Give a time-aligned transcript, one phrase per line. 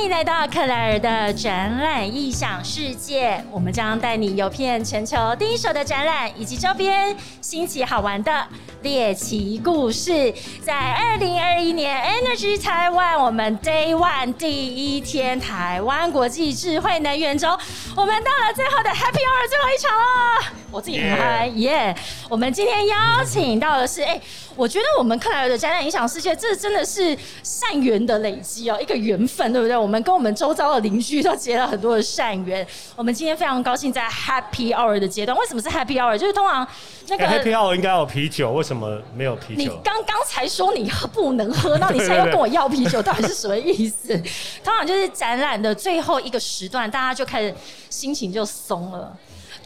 [0.00, 3.44] 欢迎来到克莱尔的展览异想世界。
[3.50, 8.46] 我们将带你游遍全球第一手的展览以及周边新奇好玩的
[8.80, 10.32] 猎奇故事。
[10.64, 17.50] 在二零二一年 Energy Taiwan，我们 Day One 第一天台湾国际智慧能源周，
[17.94, 20.54] 我们到了最后的 Happy Hour 最后一场了。
[20.70, 21.94] 我自己很嗨耶！
[22.28, 24.18] 我们今天邀请到的是，哎，
[24.56, 29.76] 我觉得我们克莱尔的展览影响世界，这真的是善缘的累积哦，一个缘分，对不对？
[29.76, 32.66] 我们跟我们周遭的邻居都结了很多的善缘。
[32.96, 36.18] 我们今天非常高兴在 Happy Hour 的阶段，为什么是 Happy Hour？
[36.18, 36.66] 就是通常
[37.08, 39.62] 那个 Happy Hour 应该有啤酒，为什么没有啤酒？
[39.62, 44.16] 你刚刚才说你不能喝，那你现在又跟我要啤酒，到底是什么意思？
[44.62, 47.54] 通常就是展览的最后一个时段，大家就开始
[47.88, 49.16] 心情就松了。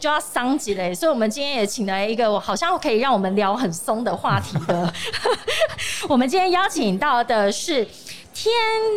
[0.05, 4.93] 就要桑吉嘞，所以我们今天也请来一个我好像可以让我们聊很松的话题的。
[6.07, 7.83] 我们今天邀请到的是
[8.31, 8.53] 天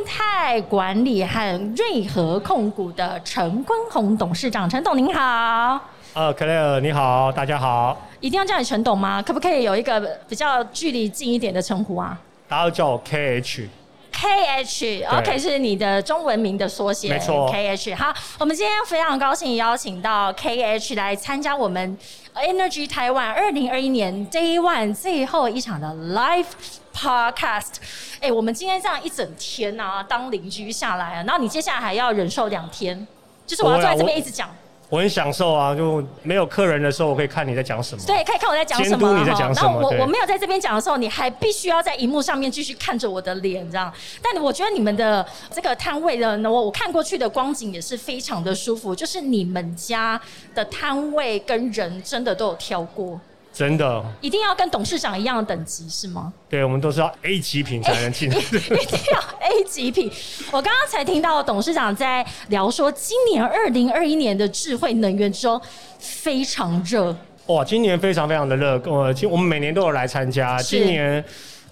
[0.07, 5.81] 泰管理和瑞和控股的陈坤宏董事长，陈董您好。
[6.13, 7.97] 呃，克莱尔你好，大家好。
[8.21, 9.23] 一定要叫你陈董吗？
[9.23, 12.21] 可不可以有一个比较距离近一点的称呼啊？
[12.47, 13.67] 大家都叫我 KH。
[14.11, 17.49] K H OK 是你的中文名的缩写，没错。
[17.51, 21.97] K H 好，我们今天非常高兴邀请到 K H 来参加我们
[22.35, 26.47] Energy Taiwan 二零二一年 Day One 最后一场的 Live
[26.95, 27.75] Podcast。
[28.21, 33.07] 哎，我们今天这样一整天啊，当邻居下来啊，然后你接下来还要忍受两天，
[33.47, 34.49] 就是我要坐在这边一直讲。
[34.91, 38.03] 我很享受啊，就没有客人的时候，我可以看你在讲什么。
[38.07, 39.19] 对，可以看我在讲什么。
[39.19, 39.73] 你在讲什么。
[39.73, 43.93] 然后我我没有在这边讲的时候，你还必须要在荧幕上面继续看着我的脸，这样。
[44.23, 50.19] 但我觉得你们的这个摊位的，我我看过去的光景也是非常的舒服，就是你们家
[50.55, 53.21] 的摊位跟人真的都有挑过。
[53.59, 56.33] 真的，一定要跟董事长一样的等级是吗？
[56.49, 58.31] 对，我们都是要 A 级品才能进。
[58.31, 60.09] 一定要 A 级品。
[60.53, 65.61] 我刚刚才听到董事长在聊说，今年二零二一年的智慧能源中
[65.99, 67.13] 非常热。
[67.47, 68.81] 哇，今年非常非常的热。
[68.87, 71.25] 我今我们每年都有来参加，今年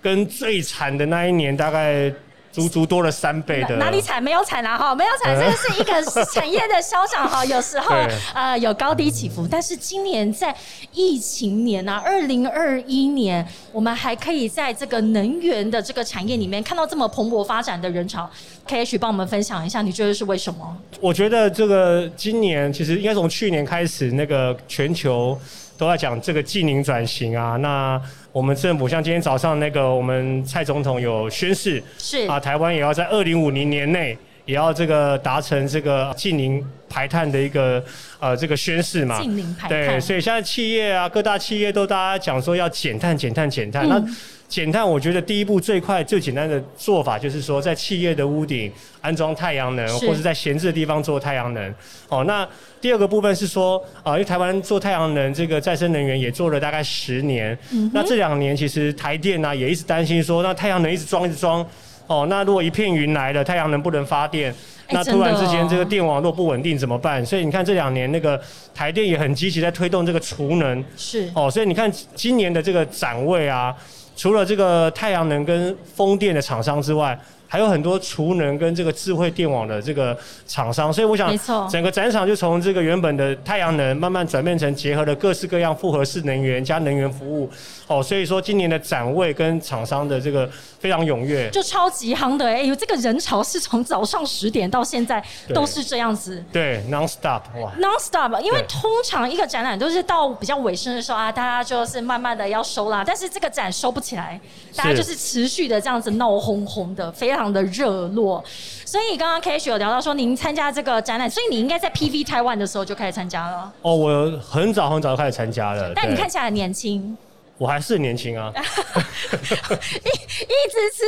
[0.03, 2.13] 跟最惨的那一年大概。
[2.57, 4.79] 足足多了三倍的，哪里惨没有惨啊？
[4.79, 7.45] 哈，没有惨，这个是一个产业的消长哈。
[7.45, 7.95] 有时候
[8.35, 10.57] 呃有高低起伏，但是今年在
[10.93, 18.29] 疫情年啊，二零二一年，我们还可以在这个能源的这个产业里面看到这么蓬勃发展的人潮。
[18.67, 20.77] K H 帮我们分享一下，你觉得是为什么？
[20.99, 25.39] 我觉得这个今年其实应该从去年开始，那个全球。
[25.79, 28.01] 都在讲这个技能转型啊，那
[28.33, 32.27] 我们政府像今天早上那个我们蔡总统有宣誓，是。
[32.27, 37.85] 啊，台湾也要在二零五零年内也要这个达成这个近零排碳的一个
[38.19, 44.03] 呃这个宣誓嘛，近零排碳，对，所以现在企业啊各大企业都大家讲说要减碳减碳减碳，那。
[44.49, 48.71] 减碳，我觉得第一步最快、最简单的做法就是说，在企业的屋顶
[49.01, 51.75] 安装太阳能，或是在闲置的地方做太阳能。
[52.09, 52.49] 哦，那
[52.81, 57.59] 第二个部分是说，啊，因为台湾做太阳能这个再生能源也做了大概十年，
[57.93, 61.69] 那这两年其实台电呢也一直担心说，那太阳能一直装一直装，
[62.07, 64.55] 哦，那如果一片云来了，太阳能不能发电，
[64.91, 67.25] 那突然之间这个电网络不稳定怎么办？
[67.25, 68.41] 所以你看这两年那个
[68.75, 73.75] 台电也很积极在推动这个储能，是哦，所以你看今年的这个展位啊。
[74.19, 77.19] 除了这个太阳能跟风电的厂商之外，
[77.49, 81.37] 还有很多储能跟这个智慧电网的这个厂商，所以我想，
[81.69, 87.51] 整个展场就从这个原本的太阳能慢慢转变成结合了各式各样复合式能源加能源服务。
[87.89, 90.49] 哦，所以说今年的展位跟厂商的这个
[90.81, 95.23] 非常踊跃，就超级夯的哎，呦这个人潮是从早上十点到现在
[95.55, 104.41] 都是这样子，对，non stop 哇，non stop，因为通常一个展览都是到比较尾声的时候啊，大家就是慢慢的要收啦，但是这个展收不起来，
[104.75, 108.43] 大家就是持续的这样子闹哄哄的，非常的热络。
[108.85, 113.73] 所以刚刚 K H 有聊到说您参加这个展览，所以你应该在 P V Taiwan 的时候就开始参加了。
[113.83, 117.17] 哦，我很早很早就开始参加了，但你看起来很年轻。
[117.59, 121.03] 我还是年轻啊， 一一直吃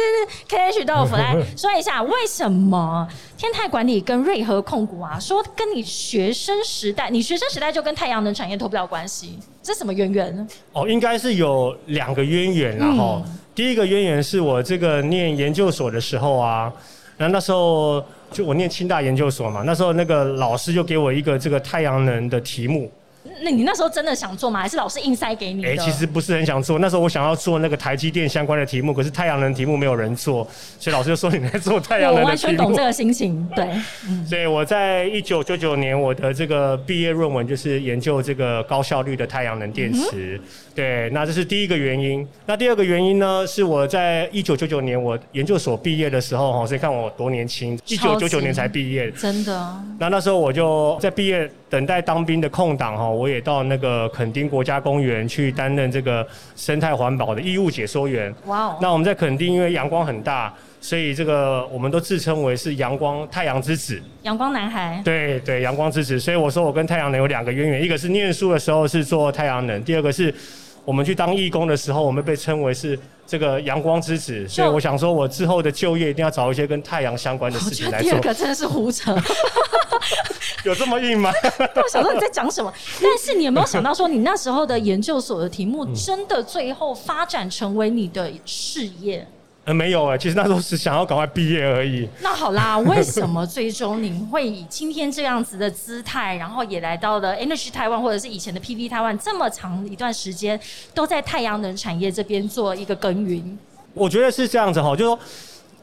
[0.49, 3.07] K H 豆腐来 说一下，为什么
[3.37, 10.49] 天泰管理跟瑞和控股啊，说跟你学生时代，你学生时代就跟太阳能产业脱不了关系，这什么渊源呢？
[10.73, 13.23] 哦，应该是有两个渊源，然后
[13.59, 16.73] 第一个渊源是我这个念研究所的时候啊，
[17.17, 18.01] 那那时候
[18.31, 22.89] 就我念清大研究所嘛，那时候那个老师就给我一个这个太阳能的题目。
[23.43, 24.61] 那你那时候真的想做吗？
[24.61, 25.69] 还是老师硬塞给你的？
[25.69, 26.79] 哎，其实不是很想做。
[26.79, 30.47] 那时候我想要做那个台积电相关的题目，可是太阳能题目没有人做，
[30.79, 32.25] 所以老师就说你来做太阳能的题目。
[32.25, 33.67] 我完全懂这个心情，对。
[34.29, 40.41] 所以我在一九九九年，我的这个毕业论文就是研究这个高效率的太阳能电池。
[40.75, 42.27] 对，那这是第一个原因。
[42.47, 49.83] 那第二个原因呢，是我在一九九九年我研究所毕业的时候哈，所以看我多年轻，一九九九年才毕业，真的。
[49.99, 58.33] 那那时候我就在毕业等待当兵的空档哈，我也到那个垦丁国家公园去担任这个生态环保的义务解说员。
[58.47, 58.79] 哇哦。
[58.81, 65.03] 那我们在垦丁，因为阳光很大，所以这个我们都自称为是阳光太阳之子，阳光男孩。
[65.05, 66.21] 对对，阳光之子。
[66.21, 70.33] 所以我说我跟太阳能有两个渊源，一个是念书的时候是做太阳能，第二个是。
[70.85, 78.11] 我们去当义工的时候，我们被称为是这个阳光之子，所以我想说，我之后的就业一定要找一些跟太阳相关的事情来做。
[78.11, 79.15] 第二个真的是胡扯，
[80.65, 81.31] 有这么硬吗？
[81.77, 82.73] 我想说你在讲什么？
[83.03, 89.27] 但是你有没有想到说，你那时候的研究所的题目，真的最后发展成为你的事业？
[89.65, 92.09] 呃，没有哎，其实那时候是想要赶快毕业而已。
[92.23, 100.59] 那好啦，为什么最终您会以今天这样子的姿态，然后也来到了 Energy 台湾，或者是以前的 PV 台湾，这么长一段时间
[100.95, 103.59] 都在太阳能产业这边做一个耕耘？
[103.93, 105.19] 我觉得是这样子哈，就是说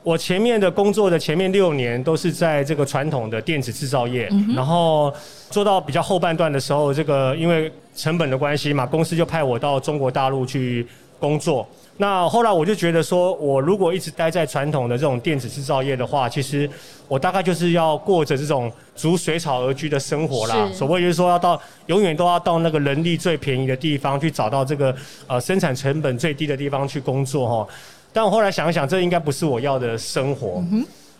[0.05, 5.11] 我前面的工作的前面六年都是在这个传统的电子制造业，然后
[5.49, 10.85] 做到比较后半段的时候，这个因为成本的关系嘛，公司就派我到中国大陆去
[11.19, 11.67] 工作。
[11.97, 16.69] 那后来我就觉得说，我如果一直待在传统的这种电子制造业的话，其实
[17.07, 20.69] 我大概就是要过着这种逐水草而居的生活啦。
[20.71, 27.67] 所谓就是说，要到永远都要到那个人力最便宜的地方去找到这个呃生产成本最低的地方去工作哈。
[28.15, 30.63] 但我后来想一想，这应该不是我要的生活。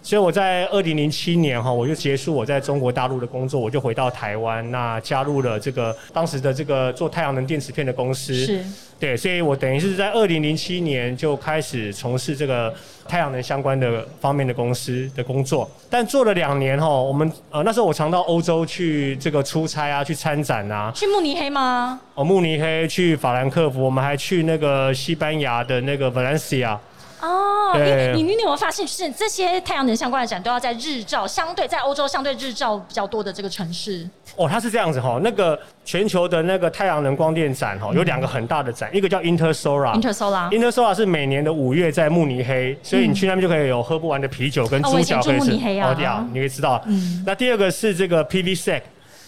[0.05, 8.35] 所以我在二零零七年哈，我就结束我在中国大陆的工作，我就回到台湾，那加入了这个当时的这个做太阳能电池片的公司。
[8.35, 8.63] 是。
[8.99, 12.71] 对，所以我等于是在二零零七年就开始从事这个
[13.07, 20.91] 太阳能相关的方面的公司的工作，但做了两年哈，我们呃那时候我常到欧洲去这个出差啊，去参展啊。
[20.95, 21.99] 去慕尼黑吗？
[22.13, 26.77] 哦，慕尼黑，去法兰克福，我们还去那个西班牙的那个 Valencia。
[27.21, 27.71] 哦，
[28.13, 34.07] 你你你有没有发现，就是这些太阳能相关的展都要在日照相对在欧洲相对日照比较多的这个城市？
[34.35, 45.51] 哦，它是这样子哈，那个全球的那个太阳能光电展哈，有两个很大的展，一个叫 Intersolar，Intersolar，Intersolar 是每年的五月在慕尼黑，所以你去那边就可以有喝不完的啤酒跟猪脚可以吃。
[45.81, 46.81] 哦，对啊，你可以知道。
[46.85, 48.81] 嗯那第二个是这个 PVSec。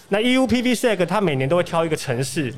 [0.09, 2.49] 那 EUPVSec 它每年都会挑一个城市，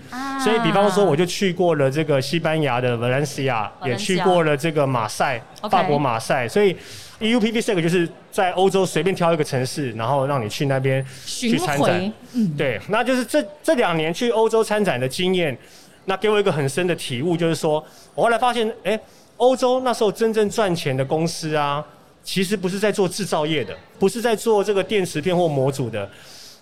[0.44, 6.76] 所以比方说我就去过了这个西班牙的 Valencia，也去过了这个马赛，法国马赛，所以
[7.20, 12.14] EUPVSec 就是在欧洲随便挑一个城市，然后让你去那边去参展。
[12.56, 15.58] 对，那就是这这两年去欧洲参展的经验，
[16.06, 19.00] 那给我一个很深的体悟，就是说我后来发现，哎，
[19.38, 21.84] 欧洲那时候真正赚钱的公司啊，
[22.24, 26.08] 其实不是在做制造业的，不是在做这个电池片或模组的。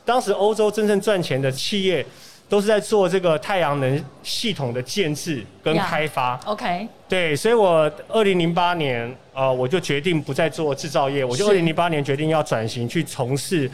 [0.07, 2.03] 当时欧洲真正赚钱的企业，
[2.47, 6.39] 都是在做这个太阳能系统的建制跟开发。
[6.45, 13.69] OK，对，所以我二零零八年，呃，我就决定不再做制造业，我就二零零八年决定要转型去从事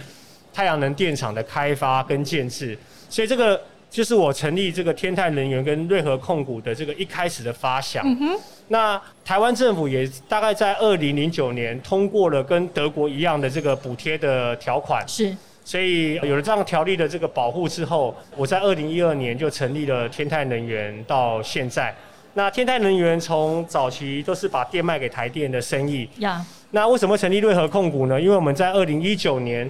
[0.51, 2.75] 太阳能电厂的开发跟建制。
[3.11, 8.03] 所以这个就是我成立这个天泰能源跟瑞和控股的这个一开始的发想。
[8.07, 8.39] 嗯哼。
[8.69, 15.07] 那台湾政府也大概在二零零九年通过了跟德国一样的这个补贴的条款。
[15.07, 15.37] 是。
[15.65, 21.95] 所以有了这样条例的这个保护之后，我在二零一二年就成立了天泰能源，到现在。
[22.33, 26.09] 那天泰能源从早期都是把电卖给台电的生意。
[26.17, 26.45] 呀。
[26.71, 28.19] 那为什么成立瑞和控股呢？
[28.19, 29.69] 因为我们在二零一九年，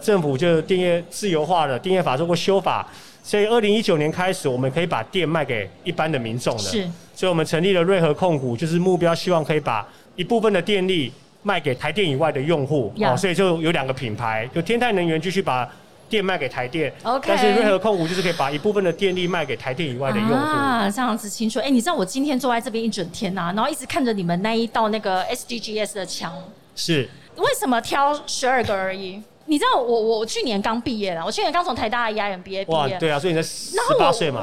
[0.00, 2.88] 政府就电业自由化了，电业法做过修法，
[3.22, 6.62] 所以二零一九年开始，我们可以把电卖给一般的民众了。
[6.62, 6.88] 是。
[7.14, 9.86] 所以我们成立了瑞和控股，就是目标希望可以把
[10.16, 11.12] 一部分的电力。
[11.44, 15.70] 卖给台电以外的用户，哦，所以就有两个品牌，就天泰能源继续把
[16.08, 20.34] 电卖给台电，OK，但是瑞和控股就是可以把一部分的电力卖给台电以外的用户。
[20.34, 21.60] 啊，这样子清楚。
[21.60, 26.34] 哎，你知道我今天坐在这边一整天呐，然后一直看着你们那一道那个 SDGs 的墙，
[26.74, 29.22] 是为什么挑十二个而已？
[29.46, 32.64] 你知道我我去年刚毕业了，我去年刚从台大 EIMBA 毕业。
[32.68, 34.42] 哇，对啊，所以你才十八岁嘛。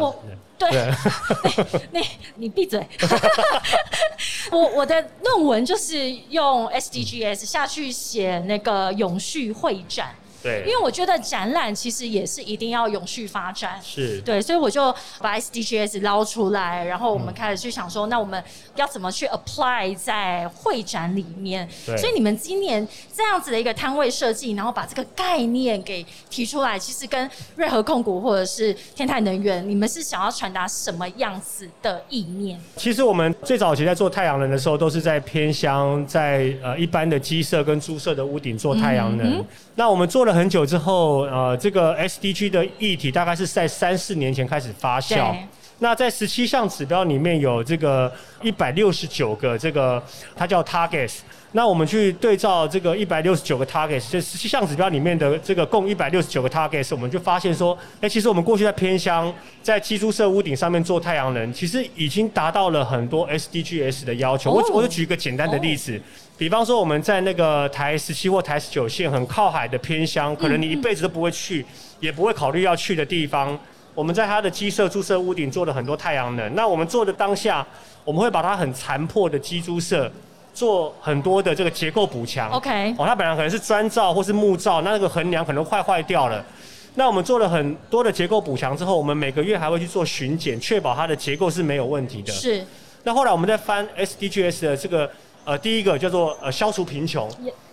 [0.70, 0.94] 对，
[1.92, 2.02] 你
[2.36, 2.86] 你闭嘴。
[4.52, 13.80] 我我的论文就是用 SDGs 下去写那个永续会展，对，因为我觉得展览其实也是一定要永续发展。
[13.84, 18.44] 是对，所以我就把 SDGs 捞出来，然后我们开始去想说，那我们
[18.76, 21.68] 要怎么去 apply 在会展里面？
[21.86, 32.60] 对所以你们今年这样子的一个摊位设计，然后把这个概念给提出来，其实跟瑞和控股或者是天泰能源，你们是想要传达什么样子的意念？
[32.78, 39.44] 其实我们最早期在做太阳能的时候，都是在偏乡，在呃一般的鸡舍跟猪舍的屋顶做太阳能。
[39.76, 45.36] 那我们做很久之后，呃，这个 SDG 的议题大概是在三四年前开始发酵。
[45.84, 48.12] 那在十七项指标里面有这个
[48.44, 50.02] 一百六十九个这个，
[50.36, 51.22] 它叫 targets。
[51.54, 59.34] 那我们去对照这个一百六十九个 targets，这十七项指标里面的这个共一百六十九个 targets，我们就发现说，哎、其实我们过去在偏乡，
[59.64, 64.52] 在基督社屋顶上面做太阳能，其实已经达到了很多 SDGs 的要求。
[64.52, 66.00] 哦我我就举一个简单的例子。
[66.38, 71.66] 比方说，我们在那个台十七或台十九线很靠海的偏乡，可能你一辈子都不会去，
[72.00, 73.60] 也不会考虑要去的地方，
[73.94, 76.56] 我们在它的鸡舍、猪舍屋顶做了很多太阳能。
[76.56, 77.66] 那我们做的当下，
[78.04, 80.12] 我们会把它很残破的鸡猪舍
[80.54, 82.50] 做很多的这个结构补强。
[82.52, 86.44] OK 哦，它本来可能是砖造或是木造，那那个横梁可能快坏掉了。
[86.96, 92.34] 那我们做了很多的结构补强之后，我们每个月还会去做巡检，确保它的结构是没有问题的。
[92.34, 92.66] 是，
[93.04, 95.10] 那后来我们在翻 SDGs 的这个
[95.46, 97.30] 呃第一个叫做呃消除贫穷，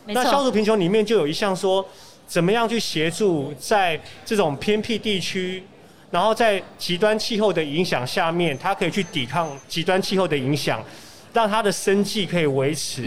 [0.07, 1.85] 那消除贫穷里面就有一项说，
[2.29, 5.65] 怎么样去协助在这种偏僻地区，
[6.11, 10.83] 然后在极端气候的影响下面，它可以去抵抗极端气候的影响，
[11.35, 13.03] 让它的生计可以维持。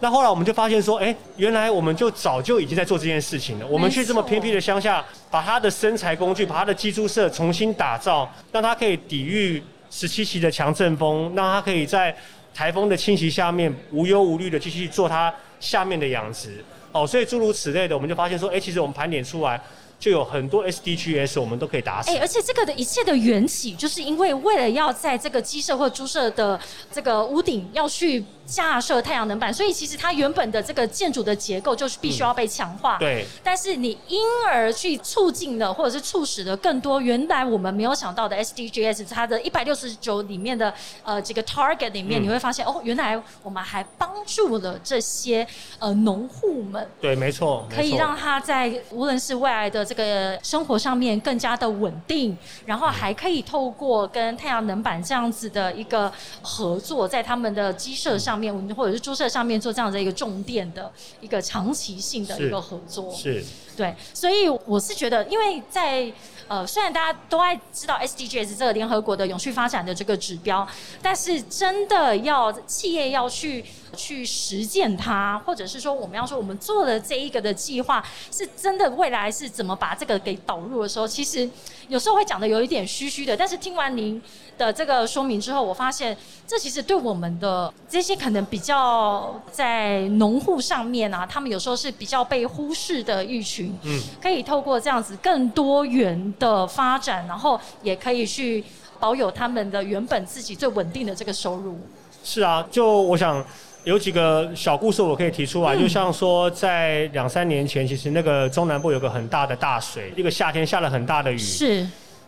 [0.00, 3.66] 那后来我们就发现说，哎、原来我们就早就已经在做这件事情了。
[3.66, 12.14] 我们去这么偏僻的乡下，把它的生财工具，把它的基础社重新打造，让它可以抵御十七级的强阵风，让它可以在
[12.54, 16.64] 台风的侵袭下面无忧无虑的继续做它下面的养殖。
[16.92, 19.60] 哦，所以诸如此类的，我们就发现说，哎、其实我们盘点出来
[19.98, 22.10] 就有很多 SDGs 我们都可以打死。
[22.10, 26.58] 哎、而且这个的一切的缘起，就是因为为了要在这个鸡舍或猪舍的
[26.92, 32.96] 这个屋顶要去架设太阳能板，所以其实它原本的这个建筑的结构就是必须要被强化。
[32.98, 40.72] 对，但是你因而去促进了，或者是促使了更多原来我们没有想到的 SDGs，它的一百六十九里面的
[41.04, 42.24] 呃这个 target 里面，嗯。
[42.24, 45.46] 你会发现哦，原来我们还帮助了这些
[45.78, 47.76] 呃农户们，对，没错，没错。
[47.76, 56.10] 可以让他在无论是未来的这个生活上面更加的稳定，然后还可以透过跟太阳能板这样子的一个
[56.42, 60.90] 合作，在他们的鸡舍上面或者是注射上面做这样的一个重电的
[61.20, 63.12] 一个长期性的一个合作。
[63.14, 63.42] 是
[63.78, 66.12] 对，所以我是觉得，因为在
[66.48, 70.66] 呃，虽然大家都爱知道 SDGs 这个联合国的永续发展的这个指标，
[71.00, 81.48] 但是真的要企业要去去实践它，或者是说我们要说我们做了这一个的计划，是真的未来是怎么把这个给导入的时候，其实
[81.86, 83.36] 有时候会讲的有一点虚虚的。
[83.36, 84.20] 但是听完您
[84.56, 86.16] 的这个说明之后，我发现
[86.46, 98.64] 这其实对我们的这些可能比较在农户上面啊，他们有时候是比较被忽视的一群，嗯，可以透过这样子更多元的发展，然后也可以去
[99.00, 101.78] 保有他们的原本自己最稳定的这个收入。
[102.24, 103.42] 是啊，就我想
[103.84, 105.80] 有几个小故事我可以提出来，嗯。
[105.80, 111.86] 就像说在两三年前，其实那个中南部有个很大的大水，一个夏天下了很大的雨，是，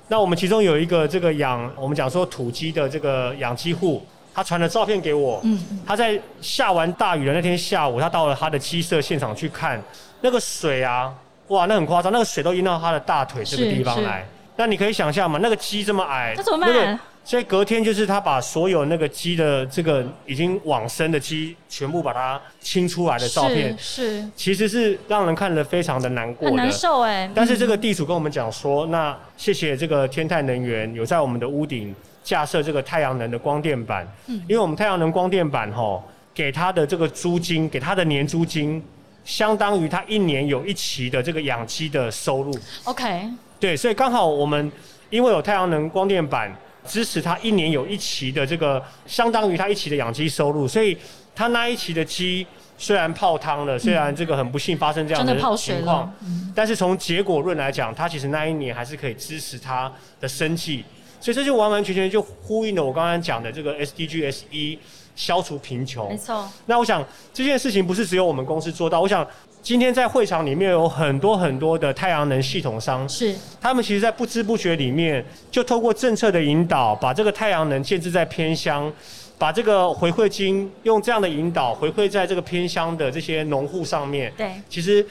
[0.08, 9.82] 那我们其中有一个这个养，我们讲说土鸡的这个养鸡户，他传了照片给我，嗯，他在下完大雨的那天下午，他到了他的鸡舍现场去看，
[10.22, 11.12] 那个水啊，
[11.50, 14.26] 哇，那很夸张，那个水都淹到他的大腿这个地方来。
[14.56, 17.00] 那你可以想象嘛，那个鸡这么矮，那怎么那个办？
[17.24, 26.56] 所以隔天就是他把所有那个鸡的这个已经往生的鸡全部把它清出来的照片，是其实是让人看了非常的难过的。
[26.56, 27.30] 很难受哎。
[27.34, 36.02] 但是这个地主跟我们讲说，那谢谢这个天泰能源有在我们的屋顶架设这个太阳能的光电板，嗯因为我们太阳能光电板吼
[36.32, 38.82] 给他的这个租金，给他的年租金，
[39.30, 42.52] 相当于他一年有一期的这个养鸡的收入。
[42.82, 44.70] OK，对，所以刚好我们
[45.08, 46.52] 因为有太阳能光电板
[46.84, 50.98] 支持他一年有一期的这个，相当于他一期的养鸡收入，所以
[51.32, 52.44] 他那一期的鸡
[52.76, 56.12] 虽然泡汤了，虽然这个很不幸发生这样真的情况
[56.52, 60.84] 但是从结果论来讲，他其实那一年还是可以支持他的生计，
[61.20, 64.78] 所以这就完完全全就呼应了我刚刚讲的这个 SDGs 一
[65.14, 66.16] 消除贫穷没。
[66.16, 69.26] 错，那我想这件事情不是只有我们公司做到，我想
[69.62, 78.92] 今天在会场里面有很多很多的太阳能系统商，是他们其实在不知不觉里面就透过政策的引导，把这个太阳能建置在偏乡。
[79.40, 85.02] 把这个回馈金用这样的引导回馈在这个偏乡的这些农户上面，对，其实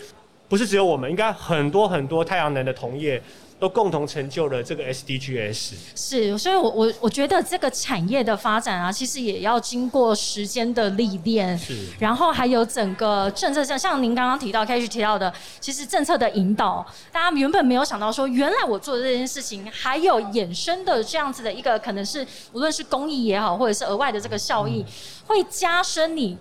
[0.47, 3.19] 不是只有我们，应该很多很多太阳能的同业。
[3.59, 5.73] 都共同成就了这个 SDGs。
[5.93, 11.57] 是，所以，我我我觉得这个产业的发展啊，其实也要经过时间的历练。
[11.57, 11.75] 是。
[11.99, 24.85] 然后还有整个政策，上像您刚刚提到开始提到的，其实政策的引导，大家原本没有想到说，原来我做的这件事情还有衍生的这样子的一个，可能是无论是公益也好，或者是额外的这个效益，
[25.27, 26.37] 会加深你。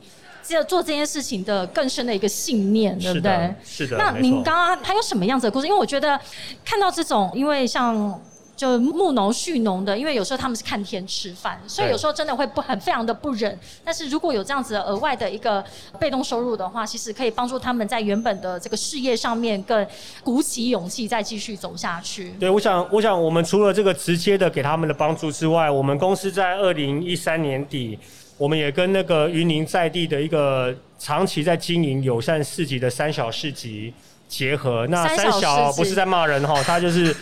[0.49, 3.55] 做做这件事情的更深的一个信念，对不对？
[3.65, 3.97] 是的。
[3.97, 5.67] 那您刚刚还有什么样子的故事？
[5.67, 6.19] 因为我觉得
[6.65, 8.21] 看到这种，因为像
[8.59, 13.57] 就牧农蓄农的，因为有时候他们是看天吃饭，所以有时候真的会不很非常的不忍。
[13.85, 15.65] 但是如果有这样子额外的一个
[16.01, 19.87] 被动收入的话，其实可以帮助他们在原本的这个事业上面更
[20.25, 22.31] 鼓起勇气，再继续走下去。
[22.41, 27.97] 对，我想，我想我们除了这个直接的给他们的帮助之外，我们公司在二零一三年底。
[28.37, 33.93] 我们也跟那个云林在地的一个长期在经营友善市集的三小市集
[34.29, 34.87] 结合。
[34.89, 37.17] 那三小不是在骂人哈， 他就是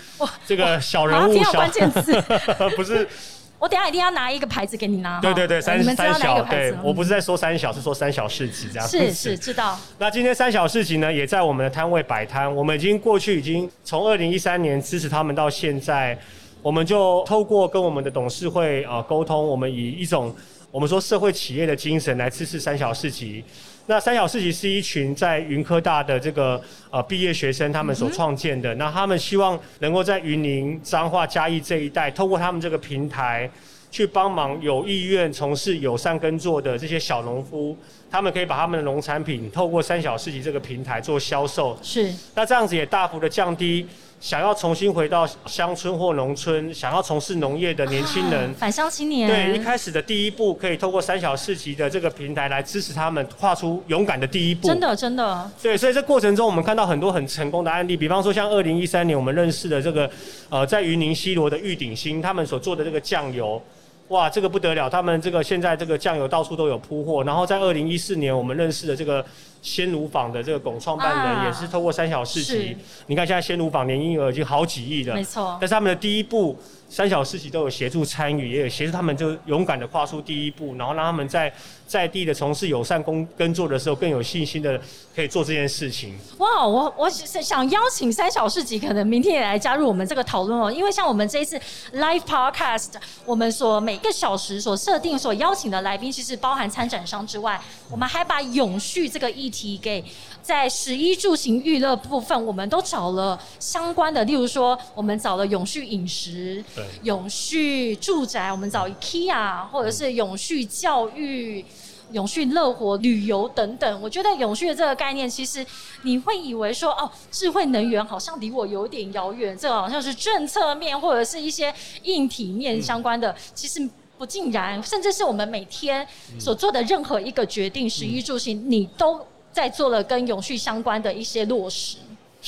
[0.46, 1.42] 这个小人物。
[1.42, 2.20] 小关键词
[2.76, 3.08] 不是。
[3.58, 5.18] 我等下一定要拿一个牌子给你拿。
[5.18, 6.42] 对对对，三三小。
[6.42, 8.86] 对，我不是在说三小，是说三小市集这样。
[8.86, 9.78] 是是知道。
[9.96, 12.54] 那今天三小市集呢，也在我们的摊位摆摊。
[12.54, 16.18] 我们已经过去已经从二零一三年支持他们到现在，
[16.60, 20.36] 我们就透过跟我们的董事会啊沟通，我们以一种。
[20.76, 23.42] 我们说社会企业的精神来支持三小市集。
[23.87, 28.75] 那三小市集是一群在云科大的这个呃毕业学生他们所创建的。
[28.75, 33.50] 那他们希望能够在云林、彰化、嘉义这一带，透过他们这个平台，
[33.90, 37.75] 去帮忙有意愿从事友善耕作的这些小农夫，
[38.11, 41.75] 他们可以把他们的农产品透过三小市集这个平台做销售。
[41.83, 42.12] 是。
[42.35, 43.87] 那这样子也大幅的降低。
[44.18, 54.66] 想要重新回到乡村或农村，想要从事农业的年轻人，返乡青年，对一开始的第一步，可以透过三小市集的这个平台来支持他们，跨出勇敢的第一步。
[54.66, 55.50] 真的，真的。
[55.62, 60.11] 对，所以这过程中，我们看到很多很成功的案例，比方说像二零一三年我们认识的这个，
[60.49, 63.62] 呃，在云林西罗的玉鼎新，他们所做的这个酱油，
[64.08, 67.25] 哇，这个不得了，他们这个现在这个酱油到处都有铺货。
[67.25, 69.25] 然后在二零一四年，我们认识的这个。
[69.62, 72.76] 鲜乳坊的这个龚创办人也是透过三小市集，
[73.08, 75.56] 你看现在鲜乳坊年营业额已经好几亿了，没错。
[75.60, 76.56] 但是他们的第一步，
[76.88, 81.52] 三小市集都有协助参与，也有协助他们就勇敢的跨出第一步，然后让他们在
[81.84, 84.80] 在地的从事友善工耕作的时候更有信心的
[85.16, 86.16] 可以做这件事情。
[86.38, 91.60] 哇，我我想邀请三小市集，可能明天也来加入我们这个讨论哦，因为像我们这一次
[91.94, 92.92] live podcast，
[93.25, 97.58] 我们所每一个小时所设定所邀请的来宾，其实包含参展商之外，
[97.90, 99.80] 我们还把永续这个议题。
[99.86, 100.04] 给
[100.42, 106.62] 在十一住行娱乐部分，我们都找了相关的，例如说，我们找了永续饮食、
[107.04, 111.64] 永续住宅，我们找 IKEA，或者是永续教育、
[112.12, 114.02] 永续乐活旅游等等。
[114.02, 115.64] 我觉得永续的这个概念，其实
[116.02, 123.88] 你会以为说，哦，智慧能源好像离我有点遥远，这好像是政策面或者是一些硬体面相关的，其实
[124.19, 126.06] 不尽然，甚至是我们每天
[126.38, 129.21] 所做的任何一个决定，十一住行，你都。
[129.56, 131.97] 在做了跟永续相关的一些落实。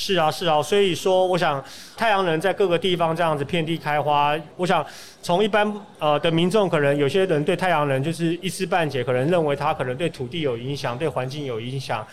[0.01, 1.61] 是啊，是啊，所以说，我想
[1.97, 4.33] 太阳能在各个地方这样子遍地开花。
[4.55, 4.83] 我想
[5.21, 12.07] 从一般呃的民众，可能有些人对太阳能就是一知半解，可能认为它可能对土地有影响，对环境有影响。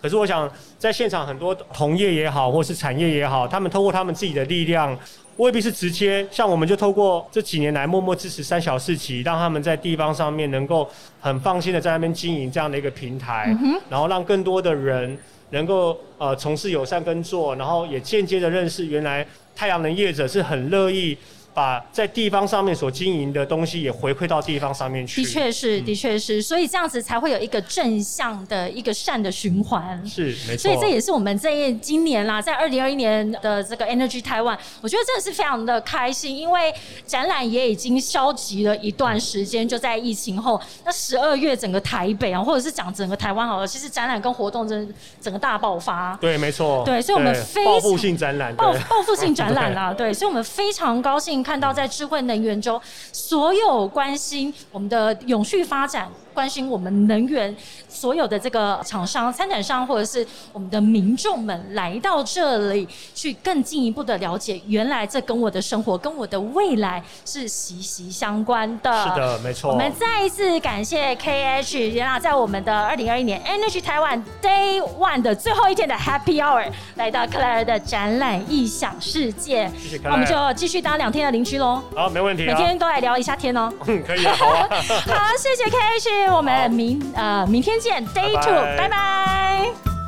[0.00, 4.96] 可是我想在现场很多同业也好，或是产业也好，他们通过他们自己的力量。
[5.38, 10.88] 未必是直接，像我们就透过这几年来默默支持三小四企，让他们在地方上面能够
[11.20, 13.48] 很放心的在那边经营这样的一个平台，
[13.88, 15.18] 然后让更多的人
[15.52, 21.16] 能够呃从事友善耕作，然后也间接的认识原来太阳能业者是很乐意。
[21.54, 25.22] 把在地方上面所经营的东西也回馈到地方上面去。
[25.22, 30.02] 的确是，的确是，所以这样子才会有一个正向的一个善的循环。
[30.06, 30.62] 是，没错。
[30.62, 36.72] 所以这也是我们这今年啦，在二零二一年的这个 Energy Taiwan，我觉得真的是非常的开心，因为
[37.06, 46.16] 展览也已经消极了一段时间，就在疫情后，那十二月整个台北啊，或者是讲整个台湾好了，其实展览跟活动真整个大爆发。
[46.20, 46.82] 对，没错。
[46.84, 51.41] 对，所以我们非报复性展览，报报复性展览啊， 对，所以我们非常高兴。
[51.42, 52.80] 看到在智慧能源中，
[53.12, 56.08] 所有关心我们的永续发展。
[56.32, 57.54] 关心我们能源
[57.88, 69.04] 所有的这个厂商、参展商，或者是我们的民众们来到这里，去更进一步的了解，原来这跟我的生活、跟我的未来是息息相关的。
[69.04, 69.70] 是的，没错。
[69.70, 79.70] 我们再一次感谢 KH，原来在我们的二零二一年 Energy Taiwan Day One 的最后一天的 Happy Hour，来到克莱尔的展览异想世界。
[79.78, 80.00] 谢谢。
[80.02, 81.82] 那我们就继续当两天的邻居喽。
[81.94, 82.44] 好，没问题。
[82.44, 83.72] 每天都来聊一下天哦。
[83.86, 84.68] 嗯，可以啊，好啊。
[85.06, 86.21] 好，谢谢 KH。
[86.30, 90.01] 我们明呃明天见，Day Two，拜拜。